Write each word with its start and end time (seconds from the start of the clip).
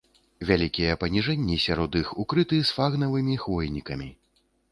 Вялікія 0.51 0.93
паніжэнні 1.03 1.57
сярод 1.65 1.99
іх 2.01 2.09
укрыты 2.25 2.61
сфагнавымі 2.71 3.35
хвойнікамі. 3.43 4.09